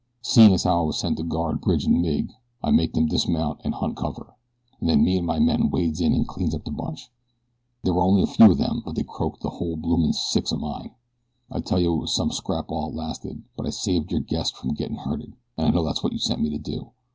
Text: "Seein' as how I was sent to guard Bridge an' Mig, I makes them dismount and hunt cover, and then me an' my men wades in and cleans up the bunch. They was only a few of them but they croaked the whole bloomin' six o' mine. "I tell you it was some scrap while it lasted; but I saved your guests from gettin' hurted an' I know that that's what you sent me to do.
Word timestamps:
"Seein' 0.23 0.51
as 0.51 0.63
how 0.63 0.81
I 0.81 0.85
was 0.87 0.97
sent 0.99 1.17
to 1.17 1.23
guard 1.23 1.61
Bridge 1.61 1.85
an' 1.85 2.01
Mig, 2.01 2.31
I 2.63 2.71
makes 2.71 2.95
them 2.95 3.05
dismount 3.05 3.61
and 3.63 3.75
hunt 3.75 3.97
cover, 3.97 4.33
and 4.79 4.89
then 4.89 5.03
me 5.03 5.19
an' 5.19 5.27
my 5.27 5.37
men 5.37 5.69
wades 5.69 6.01
in 6.01 6.11
and 6.15 6.27
cleans 6.27 6.55
up 6.55 6.65
the 6.65 6.71
bunch. 6.71 7.11
They 7.83 7.91
was 7.91 8.03
only 8.07 8.23
a 8.23 8.25
few 8.25 8.49
of 8.49 8.57
them 8.57 8.81
but 8.83 8.95
they 8.95 9.03
croaked 9.03 9.41
the 9.41 9.51
whole 9.51 9.75
bloomin' 9.77 10.13
six 10.13 10.51
o' 10.51 10.57
mine. 10.57 10.95
"I 11.51 11.59
tell 11.59 11.79
you 11.79 11.93
it 11.93 11.97
was 11.97 12.15
some 12.15 12.31
scrap 12.31 12.71
while 12.71 12.87
it 12.89 12.95
lasted; 12.95 13.43
but 13.55 13.67
I 13.67 13.69
saved 13.69 14.09
your 14.11 14.21
guests 14.21 14.57
from 14.57 14.73
gettin' 14.73 14.97
hurted 14.97 15.33
an' 15.55 15.65
I 15.65 15.69
know 15.69 15.83
that 15.83 15.89
that's 15.89 16.03
what 16.03 16.13
you 16.13 16.17
sent 16.17 16.41
me 16.41 16.49
to 16.49 16.57
do. 16.57 16.89